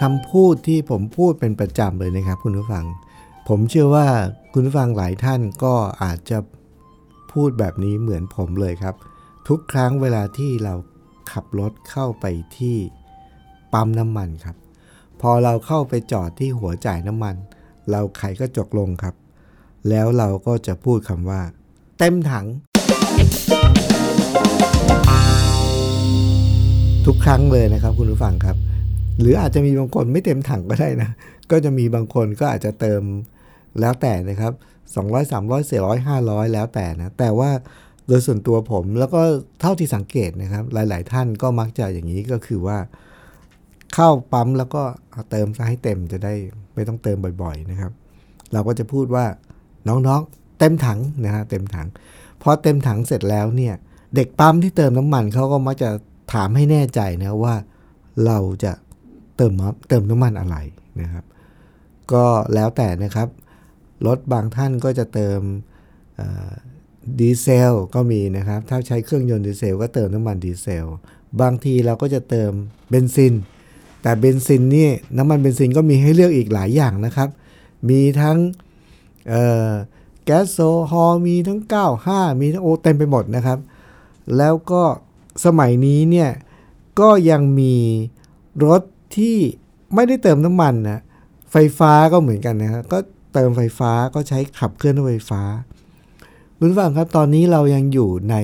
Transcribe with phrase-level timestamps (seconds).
[0.00, 2.84] คำพูดที่ผมพูดเป็นประจำเลยนะครับคุณผู้ฟัง
[3.48, 4.06] ผมเชื่อว่า
[4.52, 6.38] คุณผู้ฟังหลายท่านก็อาจจะ
[7.32, 8.94] พูดแบบนี้เหมือนผมเลยครับ
[9.48, 10.74] ทุกครั้งเวลาที่เรา
[11.30, 12.24] ขับรถเข้าไป
[12.56, 12.76] ที่
[13.72, 14.56] ปั๊มน้ำมันครับ
[15.20, 17.34] พอเราเข้าไปจอดที่หัวจ่ายน้ำมัน
[17.90, 19.14] เราไขกระจกลงครับ
[19.88, 21.40] แล้วเราก็จะพูดคำว่า
[21.98, 22.46] เต็มถัง
[27.06, 28.56] ทุกครั้งเลยนะครับคุณผู้ฟังครับ
[29.20, 31.10] หรืออาจจะมีบางคนไม่เต็มถังก็ได้นะ
[31.50, 33.02] ก็จะมีบางคนก็อาจจะเติม
[33.80, 34.52] แล้วแต่นะครับ
[34.94, 37.50] 200 300 400 500 แล้วแต่นะ แต่ว่า
[38.08, 39.22] โดยส่วนตัวผมแล้วก็
[39.60, 42.78] เท่าที่สังเกตนะครับ หลาย ๆ ท่านก็มักจะอย่างนี้ก็คือว่า
[43.94, 44.82] เข้าปั๊มแล้วก็
[45.30, 46.34] เติมซะให้เต็มจะได้
[46.74, 47.92] ไม่ต้องเติมบ่อย ๆ นะครับ
[48.52, 49.26] เราก็จะพูดว่า
[49.88, 51.86] น้องๆ เต็มถังนะฮะเต็มถัง
[52.42, 53.74] พอเต็มถังเสร็จแล้วเนี่ย
[54.14, 55.90] เด็กปั๊มที่เติมน้ำมันเขาก็มักจะ
[56.32, 57.54] ถามให้แน่ใจนะว่า
[58.26, 58.72] เราจะ
[59.36, 59.52] เติม
[59.88, 60.56] เติมน้ำมันอะไร
[61.00, 61.24] นะครับ
[62.12, 63.28] ก็แล้วแต่นะครับ
[64.06, 65.40] รถบางท่านก็จะเติม
[67.20, 70.86] ดีเซลก็มีนะครับ ถ้าใช้เครื่องยนต์ดีเซลก็เติมน้ำมันดีเซล
[71.40, 72.52] บางทีเราก็จะเติม
[72.90, 73.34] เบนซิน
[74.02, 77.28] แต่เบนซินนี่น้ำมันเบนซินก็มีให้เลือกอีกหลายอย่างนะครับ
[77.88, 78.38] มีทั้ง
[80.24, 80.58] แก๊สโซ
[80.90, 81.60] ฮอลมีทั้ง
[82.00, 83.58] 95 มีทั้งโอเต็มไปหมดนะครับ
[84.36, 84.82] แล้วก็
[85.44, 86.30] สมัยนี้เนี่ย
[87.00, 87.74] ก็ยังมี
[88.66, 88.82] รถ
[89.16, 89.36] ที่
[89.94, 91.00] ไม่ได้เติมน้ำมันนะ
[91.52, 92.98] ไฟฟ้าก็เหมือนกันนะครับก็
[93.34, 95.42] เติมไฟฟ้าก็ใช้ขับเคลื่อนด้วยไฟฟ้า
[96.58, 98.36] คุณฟังครับตอนนี้เรายังอยู่ใน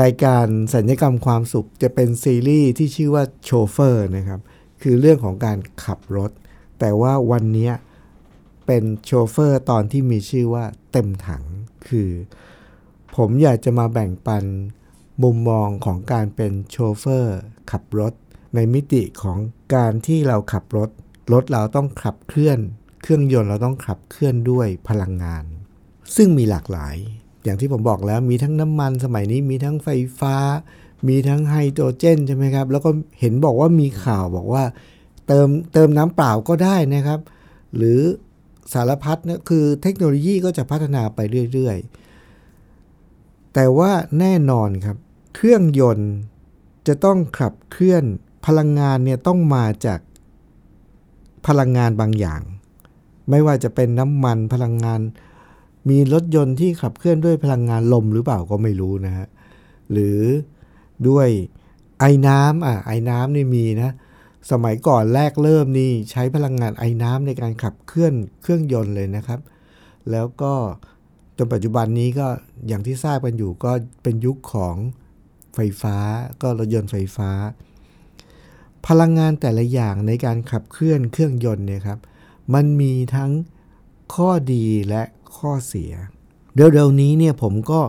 [0.00, 4.40] รายการสัญญกรรมความสุขจะเป็นซีรีส์ที่ชื่อว่าโชเฟอร์นะครับ
[4.82, 6.30] คือเรื่องของการขับรถ
[6.80, 7.70] แต่ว่าวันนี้
[8.66, 11.44] เป็นโชเฟอร์ตอนที่มีชื่อว่าเต็มถัง
[11.88, 12.10] คือ
[13.16, 14.44] ผมอยากจะมาแบ่งปัน
[15.22, 17.38] มุมมองของการเป็นโชเฟอร์
[17.70, 18.14] ขับรถ
[18.54, 19.38] ในมิติของ
[19.74, 20.90] การที่เราขับรถ
[21.32, 22.58] รถเราต้องขับเคลื่อน
[23.02, 25.44] เครื่องยนต์เราต้องขับเคลื่อนด้วยพลังงาน
[26.16, 26.96] ซึ่งมีหลากหลาย
[27.44, 29.88] อย่างที่ผมบอกแล้วมีทั้งน้ำมันสมัยนี้มีทั้งไฟ
[30.20, 30.36] ฟ้า
[31.08, 32.90] มีทั้งไฮโดรเจนใช่ไหมครับ แล้วก็
[33.20, 34.64] เห็นบอกว่ามีข่าวบอกว่า
[35.26, 37.20] เติมเติมน้ำเปล่าก็ได้นะครับ
[37.76, 38.00] หรือ
[38.72, 41.18] สารพัดนะคือเทคโนโลยีก็จะพัฒนาไป
[41.52, 44.96] เรื่อยๆ แต่ว่าแน่นอนครับ
[45.34, 46.12] เครื่องยนต์
[46.86, 48.04] จะต้องขับเคลื่อน
[48.46, 50.00] พลังงานเนี่ยต้องมาจาก
[51.46, 52.40] พลังงานบางอย่าง
[53.30, 55.00] ไม่ว่าจะเป็นน้ำมันพลังงาน
[55.88, 59.26] มีรถยนต์ที่ขับเคลื่อนด้วยพลังงานลมหรือเปล่าก็ไม่รู้นะฮะ
[59.92, 60.20] หรือ
[61.08, 61.28] ด้วย
[62.00, 63.94] ไอ้น้ำอะไอ้น้ำนี่มีนะ
[64.50, 69.40] สมัยก่อนแรกเริ่มนี่ใช้พลังงานไอ้น้ำในการขับเคลื่อนเครื่องยนต์เลยนะครับ
[70.10, 70.54] แล้วก็
[71.38, 72.26] จนปัจจุบันนี้ก็
[72.68, 73.72] อย่างที่ทราบกันอยู่ก็
[74.02, 74.76] เป็นยุคของ
[75.54, 75.96] ไฟฟ้า
[76.42, 77.30] ก็รถยนต์ไฟฟ้า
[78.86, 81.98] พลังงานแต่ละอย่างในการขับเคลื่อนเครื่องยนต์เนี่ยครับ
[82.54, 83.30] มันมีทั้ง
[84.14, 85.02] ข้อดีและ
[85.36, 85.92] ข้อเสีย
[86.54, 87.80] เร็วๆนี้เนี่ยผมก็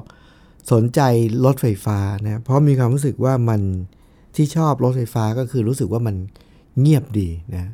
[0.72, 1.02] สนใจ
[1.46, 3.62] รถไฟฟ้านะเพราะมีความรู้สึกว่ามัน
[4.36, 6.16] ที่ชอบรถไฟฟ้าก็คือรู้สึกว่ามัน
[6.80, 7.66] เงียบดีนะ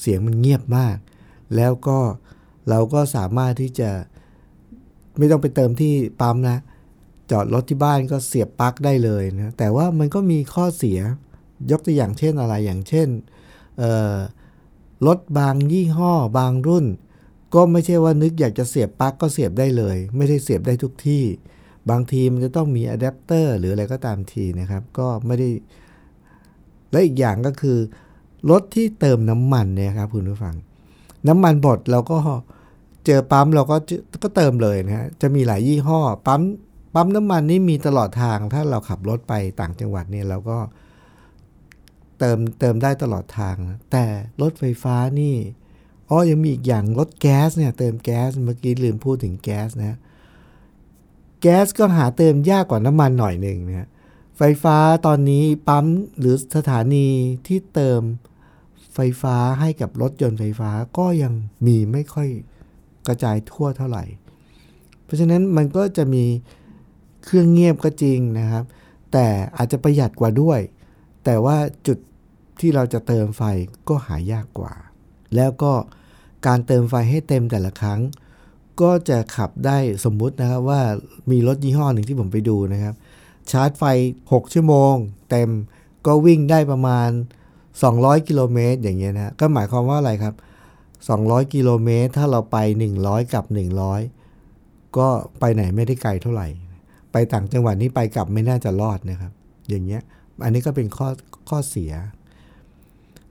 [0.00, 0.96] เสียงมันเงียบมาก
[1.56, 1.98] แล้วก็
[2.68, 3.90] เราก็สามารถที่จะ
[5.18, 6.58] ไม่ต้องไปเติมที่ปั๊มนะ
[7.30, 10.98] จอดรถที่บ้านก็เสียบปลั๊กได้เลยนะแต่ว่ามันก็มีข้อเสีย
[11.70, 13.08] ยกตัวอย่างเช่นอะไรอย่างเช่น
[15.06, 16.86] รถบางยี่ห้อบางรุ่น
[17.54, 21.24] ก็ไม่ใช่ว่านึกอยากจะเสียบปลั๊กก็เสียบได้เลย ไม่ได้เสียบได้ทุกที่
[21.90, 25.48] บางทีมันจะต้องมีอะแดปเตอร์หรืออะไรก็ตามทีนะครับ ก็ไม่ได้
[26.90, 27.78] และอีกอย่างก็คือ
[28.50, 30.54] รถที่เติมน้ำมันเนี่ยครับคุณผู้ฟัง
[31.28, 32.18] น้ำมันบดเราก็
[33.06, 33.76] เจอปั๊มเราก็
[34.22, 36.40] ก็เติมเลยนะฮะจะมีหลายยี่ห้อ ปั๊ม
[36.94, 43.56] ปั๊มน้ำมันนี่มีตลอดทางถ้าเราขับรถไปต่างจังหวัดเนี่ยเราก็เติมเติมได้ตลอดทาง
[43.92, 44.04] แต่
[44.42, 45.36] รถไฟฟ้านี่
[46.10, 49.98] อ๋อยังมีอีกอย่างรถแก๊สเนี่ยเติมแก๊สเมื่อกี้ลืมพูดถึงแก๊สนะ
[51.40, 53.88] แก๊สก็หาเติมยากกว่าน้ำมันหน่อยหนึ่งนะ
[54.38, 54.76] ไฟฟ้า
[55.06, 55.84] ตอนนี้ปั๊ม
[56.18, 57.06] หรือสถานี
[57.46, 58.00] ที่เติม
[58.94, 61.32] ไฟฟ้าให้กับรถยนต์ไฟฟ้าก็ยัง
[61.66, 62.28] มีไม่ค่อย
[63.06, 64.04] กระจายทั่วเท่าไหร่
[65.04, 66.24] เพราะฉะนั้นมันก็จะมี
[67.24, 68.64] เครื่องเงียบก็จริงนะครับ
[69.12, 69.26] แต่
[69.56, 70.60] อาจจะประหยัดกว่าด้วย
[71.24, 71.98] แต่ว่าจุด
[72.62, 73.42] ที่เราจะเติมไฟ
[73.88, 74.74] ก็หายากกว่า
[75.36, 75.72] แล้วก็
[76.46, 78.00] การเติมไฟให้เต็มแต่ละครั้ง
[78.80, 80.80] ก็จะขับได้สมมุตินะครับว่า
[81.30, 82.94] มีรถยี่ห้อหนึ่งที่ผมไปดูนะครับ
[83.50, 83.84] ชาร์จไฟ
[84.22, 84.94] 6 ชั่วโมง
[85.30, 85.50] เต็ม
[86.06, 87.10] ก็วิ่งได้ประมาณ
[87.68, 90.34] 200 กิโลเมตรอย่างเงี้ยนะก็หมายความว่าอะไรครับ
[90.94, 92.56] 200 กิโลเมตร ถ้าเราไป
[92.96, 93.44] 100 กับ
[94.20, 95.08] 100 ก็
[95.40, 96.48] ไปไหนไม่ได้ไกลเท่าไหร่
[97.12, 99.32] ไปต่างจังหวัดนี้ไปกลับไม่น่าจะรอดนะครับ
[99.68, 100.02] อย่างเงี้ย
[100.44, 101.08] อันนี้ก็เป็นข้อ
[101.48, 101.92] ข้อเสีย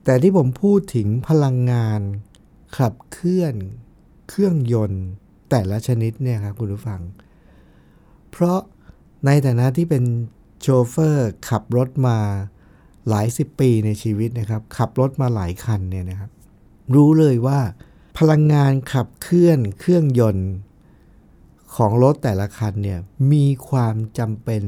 [0.04, 2.00] แต่ที่ผมพูดถึงพลังงาน
[2.78, 3.54] ขับเคลื่อน
[4.28, 5.04] เครื่องยนต์
[5.50, 7.00] แต่ละชนิดเนี่ยครับคุณผู้ฟัง
[8.30, 8.60] เพราะ
[9.26, 10.04] ในฐานะที่เป็น
[10.60, 12.18] โชเฟอร์ขับรถมา
[13.08, 16.30] หลายสิบปีในชีวิตนะครับ ขับรถมาหลายคันเนี่ยนะครับ
[16.94, 17.60] รู้เลยว่า
[18.18, 20.50] พลังงานขับเคลื่อนเครื่องยนต์
[21.74, 23.00] ของรถแต่ละคันเนี่ย
[23.32, 24.64] มีความจำเป็น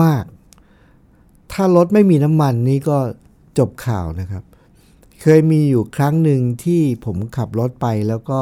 [0.00, 0.24] มาก
[1.52, 2.98] ถ้ารถไม่มีน้ำมันนี่ก็
[3.58, 4.44] จบข่าวนะครับ
[5.22, 8.40] เคยมีอยู่ครั้งหนึ่งที่ผมขับรถไปแล้วก็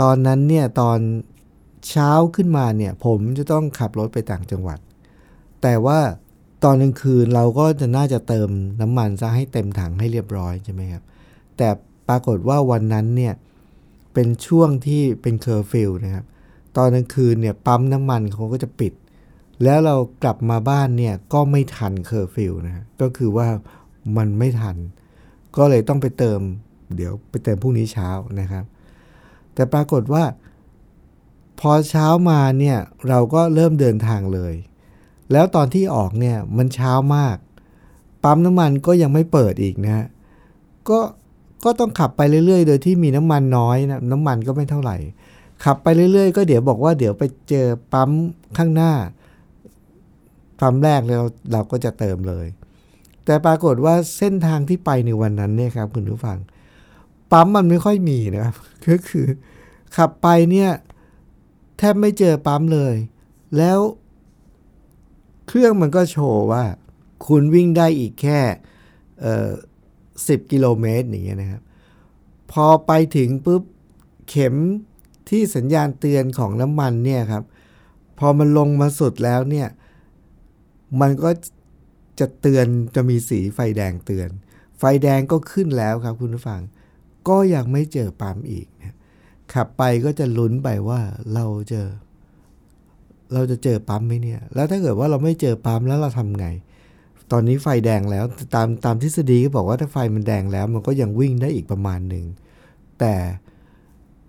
[0.00, 0.98] ตอนนั้นเนี่ยตอน
[1.88, 4.78] เช้าขึ้นมาเนี่ย ผมจะต้องขับรถไปต่างจังหวัด
[5.62, 6.00] แต่ว่า
[6.64, 8.48] ตอนกลางคืนเราก็จะน่าจะเติม
[8.80, 11.02] น้ำมันซะให้เต็มถังให้เรียบร้อยใช่ไหมครับ
[11.56, 11.68] แต่
[12.08, 13.34] ปรากฏว่าวันนั้นเนี่ย
[14.12, 16.24] เป็นช่วงที่เป็นเคอร์ฟิวนะครับ
[16.76, 18.92] ตอนกลางคืนเนี่ยปั๊มน้ำมันเขาก็จะปิด
[19.62, 23.48] แล้วเรากลับมาบ้านเนี่ยก็ไม่ทันเคอร์ฟิวนะก็คือว่า
[24.16, 24.76] มันไม่ทัน
[25.56, 26.40] ก็เลยต้องไปเติม
[26.96, 28.08] เดี๋ยวไปเติมพรุ่งนี้เช้า
[28.40, 28.64] นะครับ
[29.54, 30.24] แต่ปรากฏว่า
[31.60, 32.78] พอเช้ามาเนี่ย
[33.08, 34.54] เราก็เริ่มเดินทางเลย
[35.32, 37.36] แล้วตอนที่ออกเนี่ยมันเช้ามาก
[38.24, 40.06] ปั๊มน้ำมันก็ยังไม่เปิดอีกนะฮะ
[40.88, 41.00] ก็
[41.64, 44.96] ก็ต้องขับไปเรื่อยๆ โดยที่มีน้ำมันน้อยนะน้ำมันก็ไม่เท่าไหร่
[45.64, 48.10] ขับไปเรื่อยๆ ก็เดี๋ยวบอกว่าเดี๋ยวไปเจอปั๊ม
[48.58, 48.92] ข้างหน้า
[50.60, 51.20] ปั๊มแรกเรา
[51.52, 52.46] เราก็จะเติมเลย
[53.24, 56.38] แต่ปรากฏว่าเส้นทางที่ไปในวันนั้นเนี่ยครับคุณผู้ฟัง
[57.32, 58.54] ปั๊มมันไม่ค่อยมีนะครับ
[58.88, 59.26] ก็คือ
[59.96, 60.70] ขับไปเนี่ย
[61.78, 62.94] แทบไม่เจอปั๊มเลย
[63.56, 63.78] แล้ว
[65.48, 66.64] เครื่องมันก็โชว์ว่า
[67.26, 68.40] คุณวิ่งได้อีกแค่
[69.64, 71.62] 10กิโลเมตรอย่างเงี้ยนะครับ
[72.52, 73.62] พอไปถึงปุ๊บ
[74.28, 74.54] เข็ม
[75.28, 77.44] ที่สัญญาณเตือนของน้ำมันเนี่ยครับ
[78.18, 79.68] พอมันลงมาสุดแล้วเนี่ย
[81.00, 81.30] มันก็
[82.20, 84.28] จะเตือนจะมีสีไฟแดงเตือน
[84.78, 86.60] ไฟแดงก็ขึ้นแล้วครับคุณผู้ฟัง
[87.28, 88.94] ก็ยังไม่เจอปั๊มอีกนะ
[89.52, 91.00] ขับไปก็จะลุ้นไปว่า
[91.34, 91.80] เราจะ
[93.32, 96.46] เราจะเจอปั๊มไหมเนี่ย แล้วถ้าเกิดว่าเราไม่เจอปั๊มแล้วเราทำไง
[97.32, 98.24] ตอนนี้ไฟแดงแล้ว
[98.54, 102.24] ตามตามทฤษฎีก็บอกว่าถ้าไฟมันแดงแล้ว มันก็ยังวิ่งได้อีกประมาณหนึ่ง
[103.00, 103.14] แต่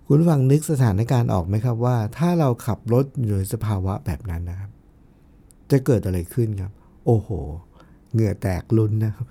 [0.06, 4.70] คุณฟังนึกสถานการณ์ออกไหมครับว่า ถ้าเราขับรถอยู่ในสภาวะแบบนั้นนะครับ
[5.70, 6.72] จะเกิดอะไรขึ้นครับ
[7.06, 7.28] โอ้โห
[8.12, 9.26] เหงื่อแตกลุ้นนะครับ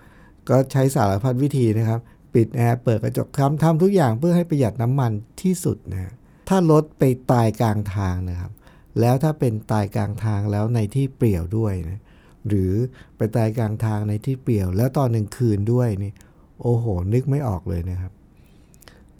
[0.50, 2.00] ก็ใช้สารพัดวิธีนะครับ
[2.34, 5.12] ปิดแอร์เปิดกระจกทำทำทุกอย่างเพื่อให้ประหยัดน้ำมัน
[5.42, 6.14] ที่สุดนะ
[6.50, 8.52] ถ้ารถไปตายกลางทางนะครับ
[9.00, 12.02] แล้วถ้าเป็นตายกลางทางแล้วในที่เปลี่ยวด้วยนะ
[12.48, 12.72] หรือ
[13.18, 16.14] ไปตายกลางทางในที่เปลี่ยว แล้วตอนหนึ่งคืนด้วยนี่
[16.62, 18.12] โอ้โห นึกไม่ออกเลยนะครับ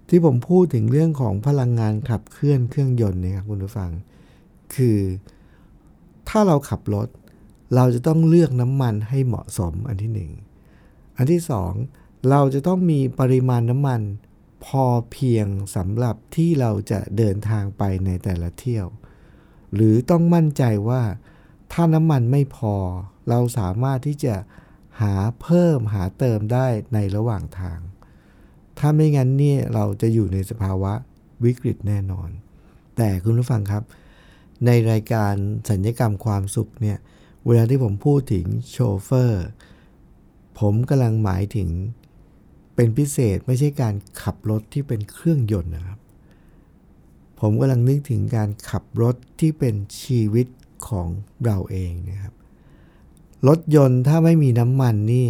[0.10, 3.92] ที่ผมพูดถึงเรื่องของพลังงานขับเคลื่อนเครื่องยนต์นี่ครับคุณผู้ฟัง
[4.76, 4.98] คือ
[6.30, 7.08] ถ้าเราขับรถ
[7.76, 10.32] เราจะต้องเลือกน้ำมันให้เหมาะสมอันที่หนึ่ง
[11.18, 11.74] อันที่สอง
[12.30, 14.02] เราจะต้องมีปริมาณน้ำมัน
[14.66, 18.88] พอเพียงสำหรับที่เราจะเดินทางไปในแต่ละเที่ยว
[19.74, 21.02] หรือต้องมั่นใจว่า
[21.72, 22.76] ถ้าน้ำมันไม่พอ
[23.30, 24.36] เราสามารถที่จะ
[25.02, 27.80] หาเพิ่มหาเติมได้ในระหว่างทาง
[28.80, 30.94] ถ้าไม่งั้นเนี่ยเราจะอยู่ในสภาวะ
[31.44, 32.30] วิกฤตแน่นอน
[32.98, 33.84] แต่คุณผู้ฟังครับ
[34.66, 35.34] ในรายการ
[35.70, 36.98] สัญญกรรมความสุขเนี่ย
[37.46, 39.46] เวลาที่ผมพูดถึงโชเฟอร์
[40.60, 41.70] ผมกำลังหมายถึง
[42.76, 46.00] เป็นพิเศษไม่ใช่การขับรถที่เป็นเครื่องยนต์นะครับ
[47.40, 50.48] ผมกำลังนึกถึงการขับรถที่เป็นชีวิต
[50.88, 51.08] ของ
[51.46, 52.34] เราเองนะครับ
[53.48, 55.28] รถยนต์ถ้าไม่มีน้ำมันนี่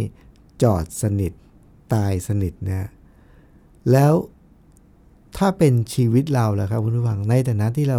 [0.62, 1.32] จอดสนิท
[1.92, 2.88] ตายสนิทนะ
[3.92, 4.12] แล้ว
[5.36, 7.98] ถ้าเป็นชีวิตเราแหละครับคุณผู้ฟังในฐานะที่เรา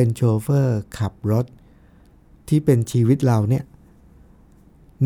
[0.00, 1.46] เป็นโชเฟอร์ขับรถ
[2.48, 3.64] ที่เป็นชีวิตเราเนี่ย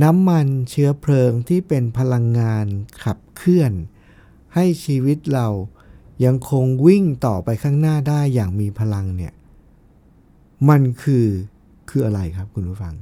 [0.03, 2.67] น้ำมันเชื้อเพลิงที่เป็นพลังงาน
[3.05, 3.73] ขับเคลื่อน
[4.55, 5.47] ให้ชีวิตเรา
[6.25, 9.33] ยังคงวิ่งต่อไปข้างหน้าได้อย่างมีพลังเนี่ย
[10.69, 11.27] มันคือ
[11.89, 12.95] คืออะไรครับคุณผู้ฟัง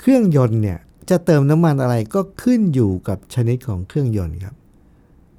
[0.00, 0.78] เครื่องยนต์เนี่ย
[1.10, 4.54] จะเติมน้ำมันอะไรก็ขึ้นอยู่กับชนิดของเครื่องยนต์ครับ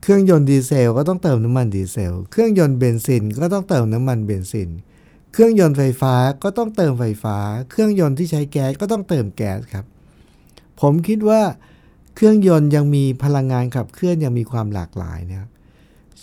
[0.01, 4.69] เครื่องยนต์ดีเซลก็ต้องเติมน้ำมันดีเซล เครื่องยนต์เบนซินก็ต้องเติมน้ำมันเบนซิน
[5.31, 7.37] เครื่องยนต์ไฟฟ้าก็ต้องเติมไฟฟ้า
[7.69, 9.85] เครื่องยนต์ที่ใช้แก๊สก็ต้องเติมแก๊สครับ
[10.81, 11.41] ผมคิดว่า
[12.15, 15.49] เครื่องยนต์ยังมีพลังงานขับเคลื่อนยังมีความหลากหลายนะครับ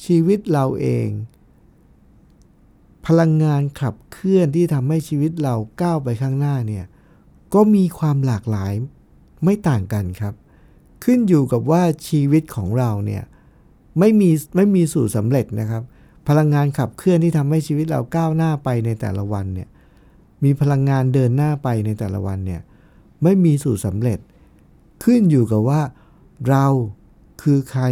[0.04, 1.08] ชีวิตเราเอง
[3.06, 6.84] พลังงานขับเคลื่อนที่ทำให้ชีวิตเราก้าวไปข้างหน้าเนี่ย
[7.54, 8.72] ก็มีความหลากหลาย
[9.44, 10.34] ไม่ต่างกันครับ
[11.04, 13.24] ขึ้นอยู่กับว่าชีวิตของเราเนี่ย
[13.98, 15.82] ไม่มีไม่มีสูตรสำเร็จนะครับ
[16.28, 19.68] พลังงานขับเคลื่อนที่ทำให้ชีวิตเราก้าวหน้าไปในแต่ละวันเนี่ย
[20.44, 22.60] มีพลังงานเดินหน้าไปในแต่ละวันเนี่ย
[23.22, 24.18] ไม่มีสูตรสำเร็จ
[25.04, 25.82] ขึ้นอยู่กับว่า
[26.48, 26.66] เรา
[27.42, 27.84] คือใคร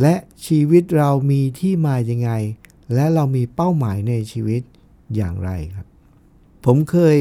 [0.00, 0.14] และ
[0.46, 2.30] ชีวิตเรามีที่มายังไง
[2.94, 4.62] และเรามีเป้าหมายในชีวิต
[5.16, 5.86] อย่างไรครับ
[6.64, 7.16] ผมเคย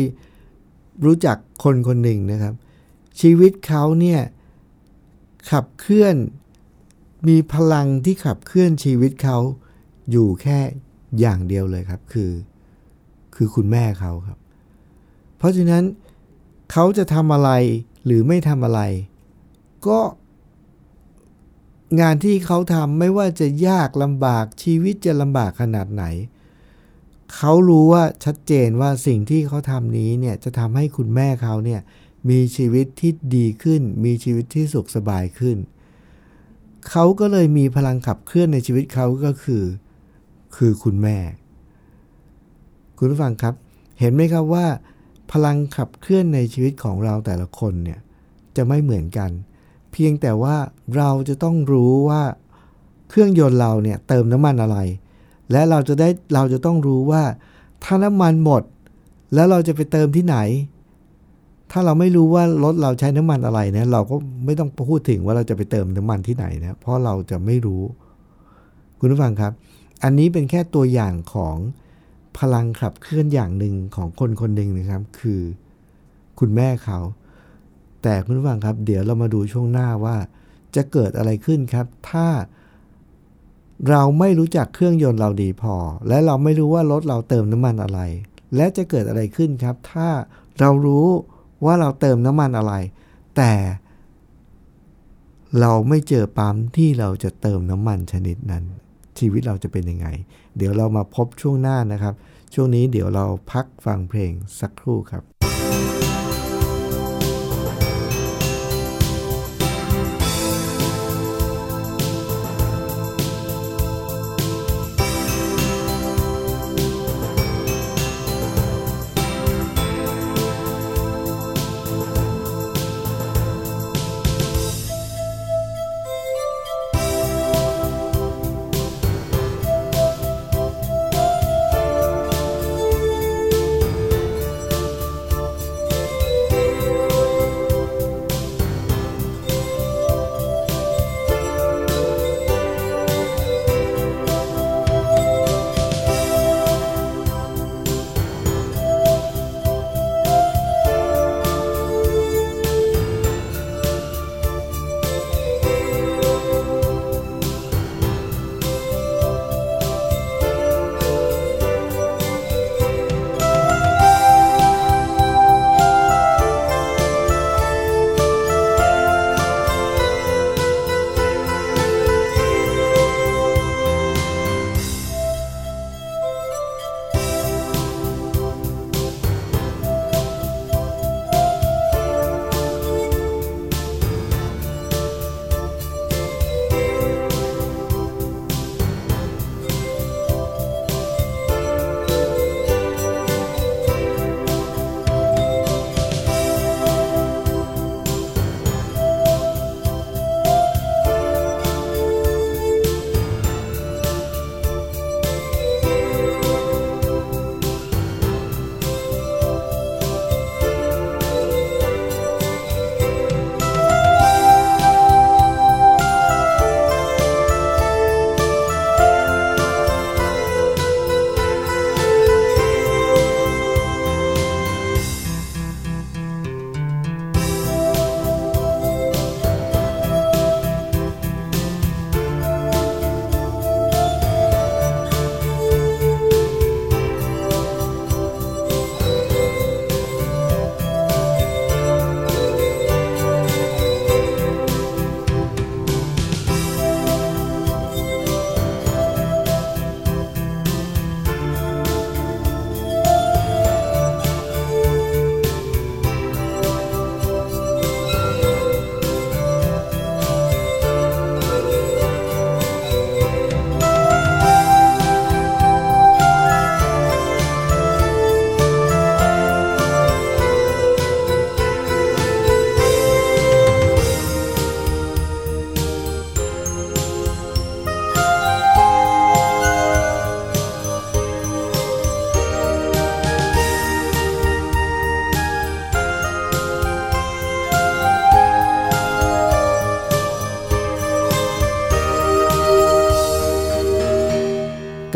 [1.05, 2.53] รู้จักคนคนหนึ่งนะครับ
[3.21, 4.21] ชีวิตเขาเนี่ย
[5.51, 6.15] ขับเคลื่อน
[7.27, 9.37] มีพลังที่ขับเคลื่อนชีวิตเขา
[10.11, 10.59] อยู่แค่
[11.19, 12.31] อย่างเดียวเลยครับ คือ
[13.35, 14.37] คือคุณแม่เขาครับ
[15.37, 15.83] เพราะฉะนั้น
[16.71, 17.51] เขาจะทำอะไร
[18.05, 18.81] หรือไม่ทำอะไร
[19.87, 19.99] ก็
[22.01, 26.03] งานที่เขาทำไม่ว่าจะยากลำบากชีวิตจะลำบากขนาดไหน
[27.35, 31.81] เขารู้ว่าชัดเจนว่าสิ่งที่เขาทำนี้เนี่ยจะทำให้คุณแม่เขาเนี่ย
[32.29, 35.57] มีชีวิตที่ดีขึ้น มีชีวิตที่สุขสบายขึ้น
[36.89, 39.63] เขาก็เลยมีพลังขับเคลื่อนในชีวิตเขาก็คือ
[40.55, 41.17] คือคุณแม่
[42.97, 43.53] คุณผู้ฟังครับ
[43.99, 44.65] เห็นไหมครับว่า
[45.31, 47.99] พลังขับเคลื่อนในชีวิตของเราแต่ละคนเนี่ย
[48.55, 49.29] จะไม่เหมือนกัน
[49.91, 50.55] เพียงแต่ว่า
[50.97, 52.21] เราจะต้องรู้ว่า
[53.09, 54.77] เครื่องยนต์เราเนี่ยเติมน้ำมันอะไร
[55.51, 57.23] และเราจะได้เราจะต้องรู้ว่า
[57.83, 58.63] ถ้าน้ำมันหมด
[59.33, 60.37] แล้วเราจะไปเติมที่ไหน
[61.71, 67.81] ถ้าเราไม่รู้ว่ารถเราใช้น้ำมันอะไรเนี่ยเราก็ไม่ต้องพูดถึงว่าเราจะไปเติมน้ำมันที่ไหนนะเพราะเราจะไม่รู้
[68.99, 69.51] คุณผู้ฟังครับ
[70.03, 71.57] อันนี้เป็นแค่ตัวอย่างของ
[72.37, 75.41] พลังขับเคลื่อนอย่างหนึ่งของคนคนหนึ่งนะครับ คือ
[76.39, 76.99] คุณแม่เขา
[78.03, 80.17] แต่คุณผู้ฟังครับ เดี๋ยวเรามาดูช่วงหน้าว่า
[80.75, 82.27] จะเกิดอะไรขึ้นครับ ถ้า
[83.89, 85.75] เราไม่รู้จักเครื่องยนต์เราดีพอ
[86.07, 87.99] และเราไม่รู้ว่ารถเราเติมน้ำมันอะไร
[88.55, 90.09] และจะเกิดอะไรขึ้นครับ ถ้า
[90.59, 91.07] เรารู้
[91.65, 92.73] ว่าเราเติมน้ำมันอะไร
[93.37, 93.53] แต่
[95.59, 98.63] เราไม่เจอปั๊มที่เราจะเติมน้ำมันชนิดนั้น
[99.19, 100.07] ชีวิตเราจะเป็นยังไง
[100.57, 102.13] เดี๋ยวเรามาพบช่วงหน้านะครับ
[102.53, 105.23] ช่วงนี้เดี๋ยวเราพักฟังเพลงสักครู่ครับ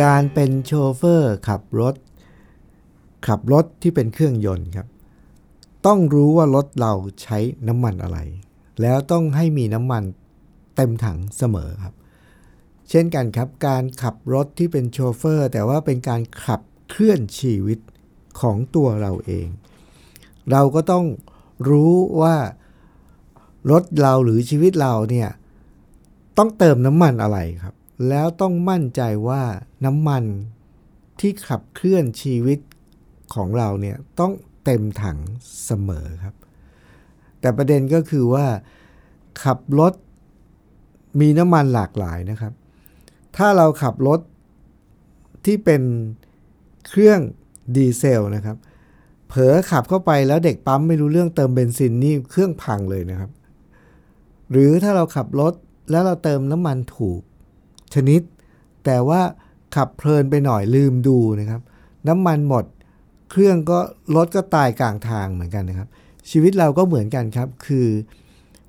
[0.01, 1.96] การเป็นโชเฟอร์ขับรถ
[3.27, 4.88] ขับรถที่เป็นเครื่องยนต์ครับ
[5.86, 7.38] ต้องรู้ว่ารถเราใช้
[7.68, 8.20] น้ำมันอะไร
[8.82, 10.04] แล้วต้องให้มีน้ำมัน
[10.75, 11.94] เต็มถังเสมอครับ
[12.89, 17.80] เช่นกันครับ การขับรถที่เป็นโชเฟอร์ แต่ว่าเป็นการขับเคลื่อนชีวิต
[18.42, 19.48] ของตัวเราเอง
[20.51, 21.06] เราก็ต้อง
[21.70, 22.36] รู้ว่า
[23.72, 25.30] รถเราหรือชีวิตเราเนี่ย
[26.38, 27.75] ต้องเติมน้ำมันอะไรครับ
[28.10, 29.44] แล้วต้องมั่นใจว่า
[29.86, 30.24] น้ำมัน
[31.20, 32.60] ที่ขับเคลื่อนชีวิต
[33.34, 34.32] ของเราเนี่ยต้อง
[34.66, 35.18] เต็มถัง
[35.66, 36.36] เสมอครับ
[37.39, 38.46] แต่ประเด็นก็คือว่า
[39.44, 39.94] ขับรถ
[41.20, 42.54] มีน้ำมันหลากหลายนะครับ
[43.38, 44.20] ถ้าเราขับรถ
[45.46, 45.82] ที่เป็น
[46.88, 47.20] เครื่อง
[47.75, 48.58] ดีเซลนะครับ
[49.27, 53.32] เผลอขับเข้าไปแล้วเด็กปั๊มไม่รู้เรื่องเติมเบนซินนี่เครื่องพังเลยนะครับ
[54.51, 55.54] หรือถ้าเราขับรถ
[55.92, 57.22] แล้วเราเติมน้ำมันถูก
[57.94, 58.22] ชนิด
[58.86, 59.22] แต่ว่า
[59.75, 61.62] ขับเพลินไปหน่อยลืมดูนะครับ
[62.08, 62.65] น้ำมันหมด
[63.32, 63.79] เครื่องก็
[64.15, 65.88] รถก็ตายกลางทางเหมือนกันนะครับ
[66.29, 67.88] ชีวิตเราก็เหมือนกันครับ คือ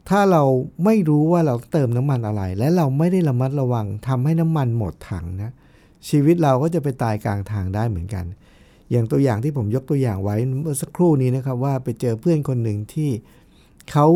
[0.09, 0.43] ถ้าเรา
[0.85, 5.51] ไม่รู้ว่าเราเติมน้ำมันอะไร และเราไม่ได้ระมัดระวังทำให้น้ำมันหมดถังนะ
[6.09, 8.25] ชีวิตเราก็จะไปตายกลางทางได้เหมือนกัน
[8.91, 13.11] อย่างตัวอย่างที่ผมยกตัวอย่างไว้เมื่อสักครู่นี้นะครับ ว่าไปเจอเพื่อนคนหนึ่งที่
[13.91, 14.07] เขา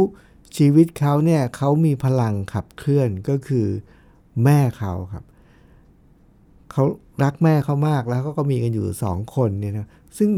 [0.56, 3.66] ชีวิตเขาเนี่ยเขามีพลังขับเคลื่อนก็คือ
[4.44, 5.24] แม่เขาครับ
[6.72, 6.84] เขา
[7.22, 9.86] รักแม่เขามากแล้วก็มีกันอยู่สองคนเนี่ยนะ
[10.18, 10.30] ซึ่ง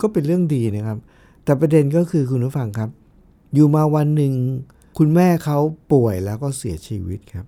[0.00, 0.98] ก็เป็นเรื่องดีนะครับ
[1.44, 2.90] แต่ประเด็นก็คือคุณผู้ฟังครับ
[3.54, 4.32] อยู่มาวันหนึ่ง
[4.98, 5.58] คุณแม่เขา
[5.92, 7.46] ป่วยแล้วก็เสียชีวิตครับ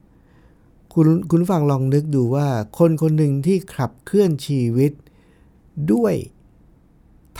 [0.94, 2.46] คุณคุณฟังลองนึกดูว่า
[2.78, 4.92] คนคนหนึ่งที่ขับเคลื่อนชีวิต
[5.92, 6.14] ด้วย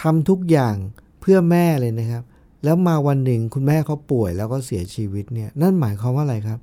[0.01, 0.77] ทำทุกอย่าง
[1.21, 2.23] เพื่อแม่เลยนะครับ
[2.65, 6.59] แล้วมาวันหนึ่งคุณแม่เขาป่วยแล้วก็เสียชีวิตเนี่ย นั่นหมายความว่าอะไรครับ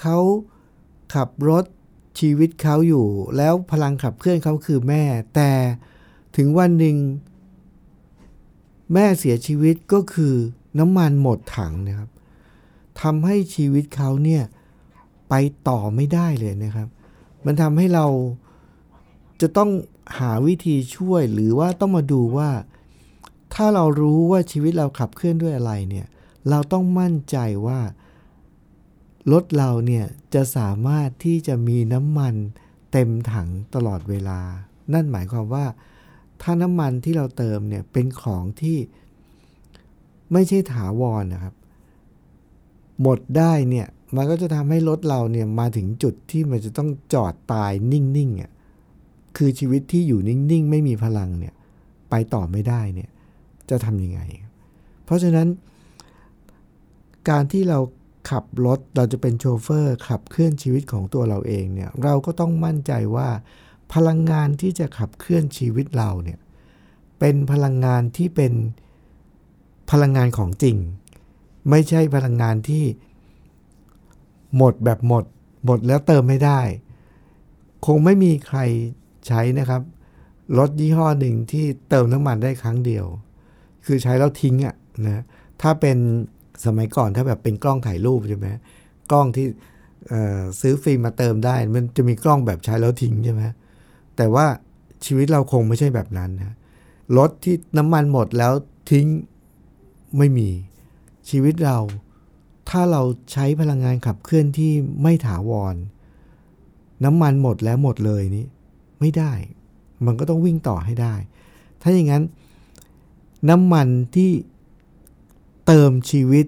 [0.00, 0.18] เขา
[1.14, 1.64] ขับรถ
[2.20, 5.02] ชีวิตเขาอยู่ แล้วพลังขับเคลื่อนเขาคือแม่
[5.34, 5.50] แต่
[6.36, 6.96] ถึงวันหนึ่ง
[8.92, 10.34] แม่เสียชีวิตก็คือ
[10.78, 12.10] น้ำมันหมดถังนะครับ
[13.00, 14.42] ทำให้ชีวิตเขาเนี่ย
[15.28, 15.34] ไป
[15.68, 16.88] ต่อไม่ได้เลยนะครับ
[17.44, 18.06] มันทำให้เรา
[19.40, 19.70] จะต้อง
[20.18, 22.50] หาวิธีช่วยหรือว่าต้องมาดูว่า
[23.54, 26.06] ถ้าเรารู้ว่าชีวิตเราขับเคลื่อนด้วยอะไรเนี่ย
[26.50, 27.80] เราต้องมั่นใจว่า
[29.32, 32.34] รถเราเนี่ยจะสามารถที่จะมีน้ำมัน
[32.92, 34.40] เต็มถังตลอดเวลา
[34.92, 35.66] นั่นหมายความว่า
[36.42, 38.78] ถ้าน้ำมันที่เราเติมเนี่ยเป็นของที่
[40.32, 41.54] ไม่ใช่ถาวรนนะครับ
[43.02, 48.50] หมดได้เนี่ยมันก็จะทำให้รถเราเนี่ยมาถึงจุดที่มันจะต้องจอดตายนิ่งๆอะ
[49.36, 51.54] คือชีวิตที่อยู่นิ่งๆ ไม่มีพลังเนี่ย
[52.10, 53.10] ไปต่อไม่ได้เนี่ย
[53.70, 54.20] จะทำยังไง
[55.04, 55.48] เพราะฉะนั้น
[57.30, 57.78] การที่เรา
[58.30, 63.28] ขับรถเราจะเป็นโชเฟอร์ขับเคลื่อนชีวิตของตัวเราเองเนี่ยเราก็ต้องมั่นใจว่า
[63.94, 66.38] พลังงานที่จะขับเคลื่อนชีวิตเราเนี่ย
[67.18, 68.52] เป็นพลังงานที่เป็น
[69.90, 70.76] พลังงานของจริง
[71.70, 72.84] ไม่ใช่พลังงานที่
[74.56, 75.24] หมดแบบหมด
[75.64, 76.60] หมดแล้วเติมไม่ได้
[77.86, 78.58] คงไม่มีใคร
[79.26, 79.82] ใช้นะครับ
[80.58, 83.06] รถยี่ห้อหนึ่งที่เติมน้ำมันได้ครั้งเดียว
[83.84, 84.74] คือใช้แล้วทิ้งอะ่ะ
[85.06, 85.22] นะ
[85.62, 85.98] ถ้าเป็น
[86.66, 88.46] สมัยก่อนถ้าแบบเป็นกล้องถ่ายรูปใช่ไหม
[89.12, 89.46] กล้องที่
[90.60, 93.42] ซื้อฟิล์มมาเติมได้ มันจะมีกล้องแบบใช้แล้วทิ้งใช่ไหม
[94.16, 94.46] แต่ว่า
[95.04, 96.56] ชีวิตเราคงไม่ใช่แบบนั้นนะ
[97.16, 98.52] รถที่น้ำมันหมดแล้ว
[98.90, 99.06] ทิ้ง
[100.18, 100.48] ไม่มี
[101.30, 101.78] ชีวิตเรา
[102.68, 104.72] ถ้าเราใช้พลังงานขับเคลื่อนที่
[105.02, 105.76] ไม่ถาวร
[107.04, 108.46] น้ำมันหมดแล้วหมดเลยนี่
[109.00, 109.32] ไม่ได้
[110.06, 111.14] มันก็ต้องวิ่งต่อให้ได้
[111.82, 112.22] ถ้าอย่างนั้น
[113.50, 114.30] น้ำมันที่
[115.66, 116.46] เติมชีวิต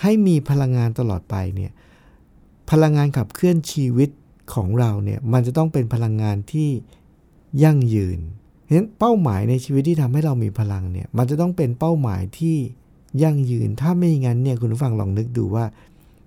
[0.00, 1.72] ให้มีพลังงานตลอดไปเนี่ย
[2.70, 4.10] พลังงานขับเคลื่อนชีวิต
[4.54, 6.68] ของเราเนี่ยมันจะต้องเป็นพลังงานที่
[7.62, 8.18] ยั่งยืน
[8.62, 12.56] เพราะฉะนั้นเป้าหมายในชีวิตที่ทำให้เรามีพลังเนี่ยมันจะต้องเป็นเป้าหมายที่
[13.22, 15.64] ยั่งยืน ถ้าไม่งั้นเนี่ยคุณผู้ฟังลองนึกดูว่า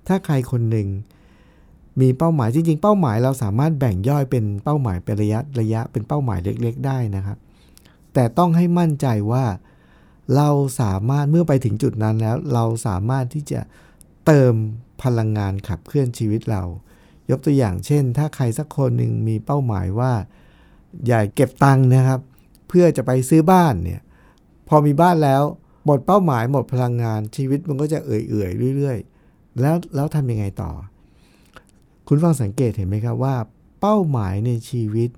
[0.07, 0.87] ถ้าใครคนหนึ่ง
[2.01, 7.37] มีเป้าหมายจริงๆ เป้าหมายเราสามารถแบ่งย่อยเป็นเป้าหมายเป็นระยะระยะเป็นเป้าหมายเล็ก ๆ ได้นะครับ
[8.13, 9.43] แต่ต้องให้มั่นใจว่า
[10.35, 10.49] เรา
[10.81, 13.61] สามารถเมื่อไปถึงจุดนั้นแล้ว เราสามารถที่จะ
[14.25, 14.53] เติม
[15.03, 16.63] พลังงานขับเคลื่อนชีวิตเรา
[17.29, 20.13] ยกตัวอย่างเช่น ถ้าใครสักคนหนึ่งมีเป้าหมายว่า
[21.07, 22.19] อยากเก็บตังค์นะครับ
[22.67, 24.01] เพื่อจะไปซื้อบ้านเนี่ย
[24.67, 25.43] พอมีบ้านแล้ว
[25.85, 30.71] หมดเป้าหมายหมดพลังงานชีวิตมันก็จะเอื่อยๆเรื่อยๆ แล้วแล้วทำยังไงต่อ
[32.07, 33.35] คุณฟังสังเกตเห็นไหมครับว่า
[33.81, 35.09] เป้าหมายในชีวิต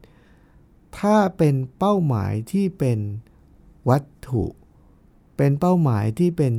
[1.00, 3.00] ถ้าเป็นเป้าหมายที่เป็น
[3.90, 4.44] วัตถุ
[5.42, 6.54] เป็นเป้าหมายที่เป็น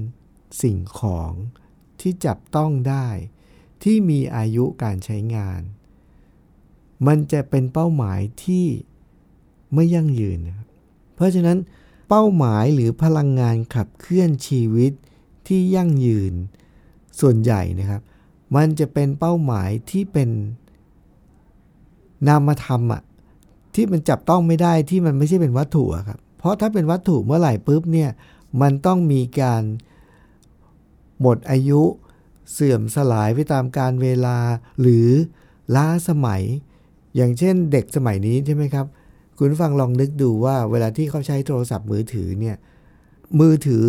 [0.62, 1.32] สิ่งของ
[2.00, 3.08] ที่จับต้องได้
[3.82, 5.60] ที่มีอายุการใช้งาน
[7.06, 8.66] มันจะเป็นเป้าหมายที่
[9.74, 10.38] ไม่ยั่งยืน
[11.14, 11.58] เพราะฉะนั้น
[12.08, 14.92] เป้าหมายหรือพลังงานขับเคลื่อนชีวิต
[15.46, 16.34] ที่ยั่งยืน
[17.20, 18.02] ส่วนใหญ่นะครับ
[18.56, 20.28] มันจะเป็นเป้าหมายที่เป็น
[22.28, 23.02] นามธรรมอะ
[23.74, 28.10] ที่มันจับต้องไม่ได้ที่มันไม่ใช่เป็นวัตถุครับ เพราะถ้าเป็นวัตถุเมื่อไหร่ปุ๊บเนี่ย
[28.60, 29.62] มันต้องมีการ
[31.20, 31.82] หมดอายุ
[32.52, 34.38] เสื่อมสลายไปตามการเวลา
[34.80, 35.08] หรือ
[35.76, 36.42] ล้าสมัย
[37.16, 38.86] อย่างเช่นเด็กสมัยนี้ใช่ไหมครับ
[39.36, 42.56] คุณฟังลองนึกดูว่าเวลาที่เขาใช้โทรศัพท์มือถือเนี่ย
[43.40, 43.84] มือถือ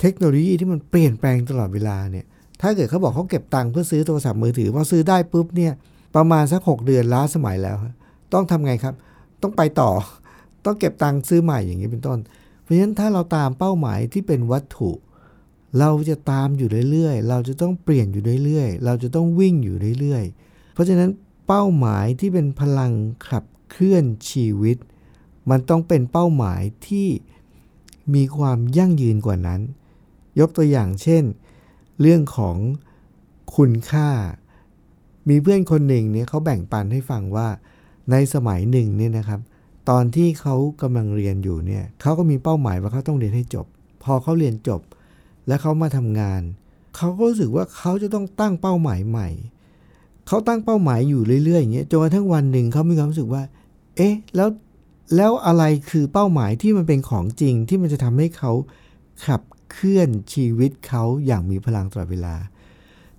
[0.00, 2.26] เทคโนโลยีที่มันเปลี่ยนแปลงตลอดเวลาเนี่ย
[2.60, 5.72] ถ้าเกิดเขาบอกเขาเก็บตังค์เพื่อซื้อโทรศัพท์มือถือพอซื้อได้ปุ๊บเนี่ย
[6.16, 7.76] ประมาณสัก 6 เดือนล้าสมัยแล้ว
[8.32, 8.94] ต้องทำไงครับ
[9.42, 9.90] ต้องไปต่อ
[10.64, 12.18] ต้องเก็บตังค์ซื้อใหม่อย่างนี้เป็นต้น
[12.68, 14.90] ราะฉะนั้นถ้าเราตามเป้าหมายที่เป็นวัตถุ
[15.78, 21.10] เราจะตามอยู่เรื่อยๆ เราจะต้องเปลี่ยนอยู่เรื่อยๆ เราจะต้องวิ่งอยู่เรื่อยๆ เพราะฉะนั้น
[21.46, 22.92] เป้าหมายที่เป็นพลัง
[23.28, 24.76] ขับเคลื่อนชีวิต
[25.50, 27.08] มันต้องเป็นเป้าหมายที่
[28.14, 29.60] มีความยั่งยืนกว่านั้น
[30.40, 31.24] ยกตัวอย่างเช่น
[32.00, 32.56] เรื่องของ
[33.56, 34.08] คุณค่า
[35.28, 37.48] มีเพื่อนคนหนึ่งเนี่ยเขาแบ่งปันให้ฟังว่า
[38.10, 39.40] ในสมัยหนึ่งเนี่ยนะครับ
[39.88, 43.66] ตอนที่เขากำลังเรียนอยู่เนี่ยเขาก็มีเป้าหมายว่าเขาต้องเรียนให้จบ
[44.02, 44.80] พอเขาเรียนจบ
[45.46, 46.42] แล้วเขามาทำงาน
[46.96, 49.28] เขาก็รู้สึกว่าเขาจะต้องตั้งเป้าหมายใหม่
[50.26, 53.42] เขาตั้งเป้าหมายอยู่เรื่อยๆอย่างเงี้ยจนกระทั่งวันหนึ่งเขามีความรู้สึกว่า
[53.96, 54.48] เอ๊ะแล้ว
[55.16, 58.52] แล้วอะไรคือเป้าหมายที่มันเป็นของจริงที่มันจะทำให้เขา
[59.26, 62.34] ขับเคลื่อนชีวิตเขาอย่างมีพลังตลอดเวลา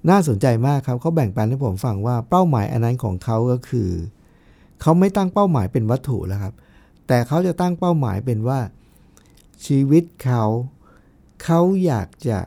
[0.10, 3.90] น่าสนใจมากครับเขาแบ่งปันให้ผมฟังว่าเป้าหมายอันนั้นของเขาก็คือ
[4.82, 6.54] เขาไม่ตั้งเป้าหมายเป็นวัตถุแล้วครับ
[7.08, 8.60] แต่เขาจะตั้งเป้าหมายเป็นว่า
[9.66, 10.44] ชีวิตเขา
[11.44, 12.40] เขาอยากจะ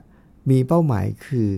[0.51, 1.51] มีเป้าหมายคือ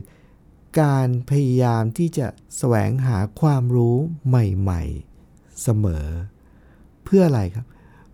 [0.80, 3.96] การพยายามที่จะแสวงหาความรู้
[4.28, 6.06] ใหม่ๆ เสมอ
[7.04, 7.66] เพื่ออะไรครับ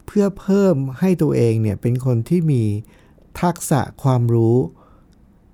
[0.07, 2.63] เพื่อเพิ่มให้ตัวเองเนี่ยเป็นคนที่มี
[3.41, 4.57] ทักษะความรู้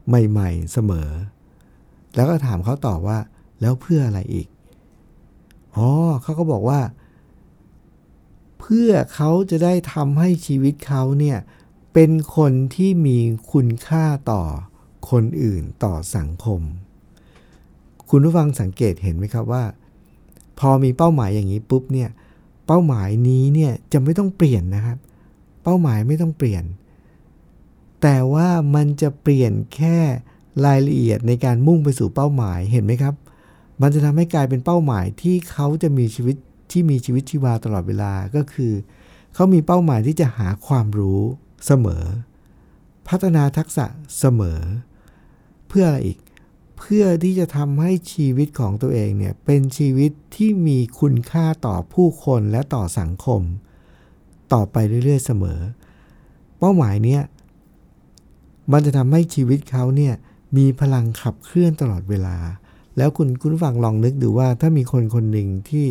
[0.08, 1.10] ใหม่ๆ เสมอ
[2.14, 3.18] แล้วก็ถามเขาต่อว่า
[3.60, 4.48] แล้วเพื่ออะไรอีก
[5.76, 5.90] อ๋อ
[6.22, 6.80] เขาก็บอกว่า
[8.60, 11.38] เพื่อเขาจะได้ทำให้ชีวิตเขาเนี่ย
[11.92, 13.18] เป็นคนที่มี
[13.52, 14.42] คุณค่าต่อ
[15.10, 16.60] คนอื่นต่อสังคม
[18.10, 19.64] คุณผู้ฟังสังเกตเห็นไหมครับว่า
[20.58, 22.10] พอมีเป้าหมายอย่างนี้ปุ๊บเนี่ย
[22.66, 24.98] เป้าหมายนี้เนี่ยจะไม่ต้องเปลี่ยนนะครับ
[25.62, 26.64] เป้าหมายไม่ต้องเปลี่ยน
[28.02, 29.96] แต่ว่ามันจะเปลี่ยนแค่
[30.66, 33.14] รายละเอียดในการมุ่งไปสู่เป้าหมายเห็นไหมครับ
[33.80, 36.36] มันจะทำให้กลายเป็นเป้าหมายที่เขาจะมีชีวิต
[36.70, 38.72] ที่มีชีวิตชีวาตลอดเวลาก็คือ
[39.34, 41.20] เขามีเป้าหมายที่จะหาความรู้
[41.66, 42.04] เสมอ
[43.08, 43.86] พัฒนาทักษะ
[44.18, 44.60] เสมอ
[45.68, 46.18] เพื่ออะไรอีก
[46.78, 53.42] เพื่อที่จะทำให้ชีวิตของตัวเองเนี่ยเป็นชีวิตที่มีคุณค่าต่อผู้คนและต่อสังคม
[54.52, 55.60] ต่อไปเรื่อยๆเสมอ
[56.58, 57.22] เป้าหมายเนี้ย
[58.72, 60.14] มันจะทำให้ชีวิตเขาเนี่ย
[60.56, 62.36] มีพลังขับเคลื่อนตลอดเวลา
[62.96, 65.86] แล้วคุณคุณฟังลองนึกดูว่าถ้ามีคนคนหนึ่งที่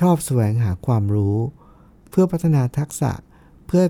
[0.00, 1.36] ชอบแสวงหาความรู้
[2.10, 3.12] เพื่อพัฒนาทักษะ
[3.66, 3.82] เพื่อ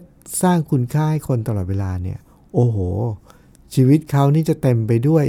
[0.43, 2.19] สร้างคุณค่าให้คนตลอดเวลาเนี่ย
[2.55, 2.79] โอ้โห
[3.75, 5.27] ชีวิตเขานี่จะเต็มไปด้วย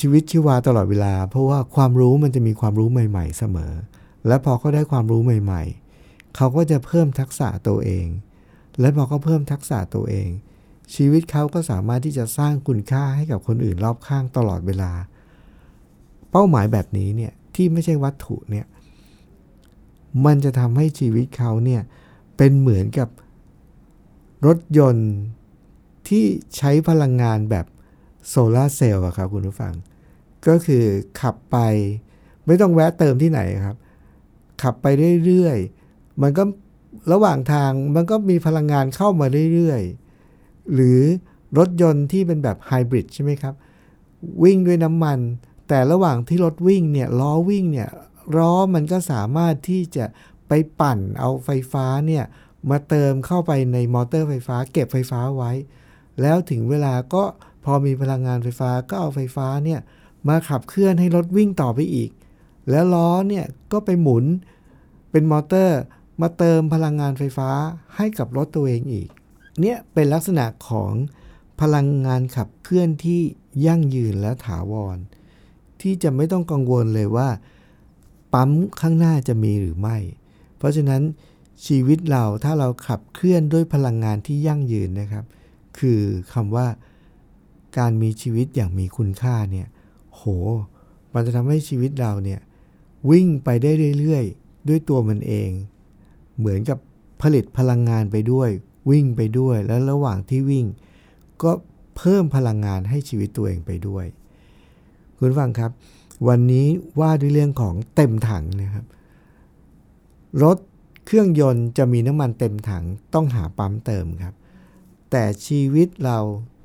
[0.00, 3.72] ชีวิตชีวาตลอดเวลา เพราะว่าความรู้มันจะมีความรู้ใหม่ ๆ เสมอ
[4.26, 5.62] และพอเขาได้ความรู้ใหม่
[5.98, 8.06] ๆ เขาก็จะเพิ่มทักษะตัวเอง
[8.80, 10.28] และพอเขาเพิ่มทักษะตัวเอง
[10.94, 14.92] ชีวิตเขาก็สามารถที่จะสร้างคุณค่าให้กับคนอื่นรอบข้างตลอดเวลา
[16.30, 18.66] เป้าหมายแบบนี้เนี่ยที่ไม่ใช่วัตถุเนี่ย
[20.26, 21.82] มันจะทำให้ชีวิตเขาเนี่ย
[22.36, 23.08] เป็นเหมือนกับ
[24.46, 25.12] รถยนต์
[26.08, 26.24] ที่
[26.56, 27.66] ใช้พลังงานแบบ
[28.28, 29.74] โซลาเซลล์ครับคุณผู้ฟัง
[30.46, 30.84] ก็คือ
[31.20, 31.56] ขับไป
[32.46, 33.76] ไม่ต้องแวะเติมที่ไหนครับ
[34.62, 34.86] ขับไป
[35.24, 36.42] เรื่อยๆ มันก็
[37.12, 41.00] ระหว่างทางมันก็มีพลังงานเข้ามาเรื่อยๆ หรือ
[41.58, 43.54] รถยนต์ที่เป็นแบบไฮบริดใช่ไหมครับ
[44.42, 45.18] วิ่งด้วยน้ำมัน
[45.68, 47.90] แต่ระหว่างที่รถวิ่งเนี่ยล้อวิ่งเนี่ย
[48.36, 50.04] ล้อมันก็สามารถที่จะ
[50.48, 52.24] ไปปั่นเอาไฟฟ้าเนี่ย
[52.70, 55.52] มาเติมเข้าไปในมอเตอร์ไฟฟ้า เก็บไฟฟ้าไว้
[56.20, 57.24] แล้วถึงเวลาก็
[57.64, 59.80] พอมีพลังงานไฟฟ้าก็เอาไฟฟ้าเนี่ย
[60.28, 62.10] มาขับเคลื่อนให้รถวิ่งต่อไปอีก
[62.70, 64.24] แล้วล้อเนี่ยก็ไปหมุน
[65.10, 65.80] เป็นมอเตอร์
[66.20, 67.50] มาเติมพลังงานไฟฟ้า
[67.96, 69.08] ให้กับรถตัวเองอีก
[69.60, 70.92] เนี่ยเป็นลักษณะของ
[71.60, 73.20] พลังงานขับเคลื่อนที่
[73.66, 74.98] ยั่งยืนและถาวร
[75.86, 77.28] ที่จะไม่ต้องกังวลเลยว่า
[78.34, 79.96] ปั๊มข้างหน้าจะมีหรือไม่
[80.58, 81.02] เพราะฉะนั้น
[81.66, 85.24] ชีวิตเราถ้าเราขับเคลื่อนด้วยพลังงานที่ยั่งยืนนะครับ
[85.78, 86.00] คือ
[86.32, 86.66] คำว่า
[87.78, 89.66] การมีชีวิตอย่างมีคุณค่าเนี่ย
[90.14, 90.22] โห
[91.14, 92.40] มันจะทำให้ชีวิตเราเนี่ย
[93.10, 95.50] วิ่งไปได้เรื่อยๆ ด้วยตัวมันเอง
[96.38, 96.78] เหมือนกับ
[97.22, 98.50] ผลิตพลังงานไปด้วย
[98.90, 100.66] วิ่งไปด้วยแล้วระหว่างที่วิ่ง
[101.42, 101.52] ก็
[101.96, 104.06] เพิ่มพลังงานให้ชีวิตตัวเองไปด้วย
[105.18, 105.70] คุณฟังครับ
[106.28, 106.66] วันนี้
[107.00, 108.86] ว่าด้วยเรื่องของเต็มถังนะครับ
[110.42, 110.58] รถ
[111.06, 114.34] เครื่องยนต์จะมีน้ำมันเต็มถังต้องหาปั๊มเติมครับ
[115.10, 116.18] แต่ชีวิตเรา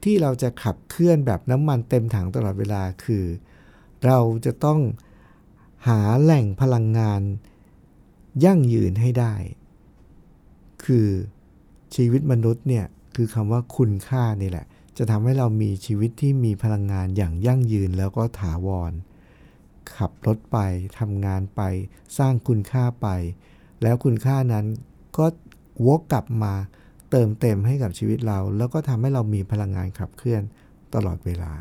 [0.03, 3.25] ที่เราจะขับเคลื่อนแบบน้ำมันเต็มถังตลอดเวลาคือ
[4.05, 4.79] เราจะต้อง
[5.87, 7.21] หาแหล่งพลังงาน
[8.45, 9.33] ยั่งยืนให้ได้
[10.85, 11.07] คือ
[11.95, 12.85] ชีวิตมนุษย์เนี่ย
[13.15, 14.65] คือคำว่าคุณค่านี่แหละ
[14.97, 18.91] จะทำให้เรามีชีวิตที่มีพลังงานอย่างยั่งยืนแล้วก็ถาวร
[19.95, 20.57] ขับรถไป
[20.99, 21.61] ทำงานไป
[22.17, 23.07] สร้างคุณค่าไป
[23.81, 24.65] แล้วคุณค่านั้น
[25.17, 25.25] ก็
[25.85, 26.53] วกกลับมา
[27.11, 30.41] เติมเต็มให้กับชีวิตเรา แล้วก็ทำให้เรามีพลังงานขับเคลื่อน
[30.93, 31.53] ตลอดเวลา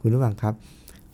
[0.00, 0.54] คุณผู้ฟังครับ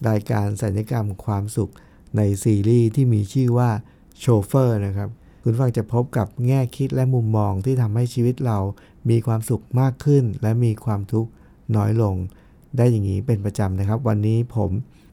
[0.08, 1.72] รายการสัญญกรรมความสุข
[2.16, 3.70] ในซีรีส์ที่มีชื่อว่า
[4.18, 5.10] โชเฟอร์นะครับ
[5.46, 8.58] คุณฟังจะพบกับแง่คิดและมุมมองที่ทำให้ชีวิตเรา
[9.10, 11.30] มีความสุขมากขึ้น และมีความทุกข์
[11.76, 12.14] น้อยลง
[12.76, 14.70] ได้อย่างนี้เป็นประจำนะครับ วันนี้ผม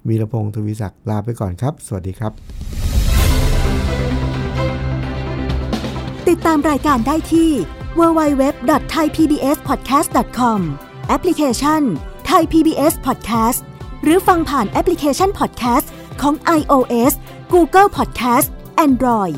[0.08, 2.32] วีรพงศ์ทวีศักดิ์ลาไปก่อนครับ สวัสดีครับ
[6.28, 7.50] ติดตามรายการได้ที่
[8.00, 10.60] www.thaipbspodcast.com
[11.08, 11.82] แอปพลิเคชัน
[12.30, 13.60] Thai PBS Podcast
[14.04, 15.88] หรือฟังผ่านแอปพลิเคชัน Podcast
[16.22, 17.14] ของ iOS
[17.54, 18.48] Google Podcast
[18.88, 19.38] Android